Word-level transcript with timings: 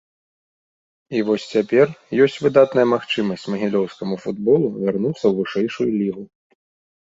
І 1.17 1.19
вось 1.27 1.43
цяпер 1.53 1.85
ёсць 2.25 2.37
выдатная 2.45 2.85
магчымасць 2.93 3.45
магілёўскаму 3.55 4.15
футболу 4.25 4.67
вярнуцца 4.81 5.21
ў 5.27 5.33
вышэйшую 5.43 5.89
лігу. 6.01 6.23